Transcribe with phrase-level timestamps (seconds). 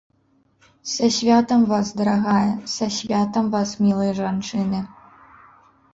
[0.93, 4.81] Са святам вас, дарагая, са святам вас, мілыя жанчыны!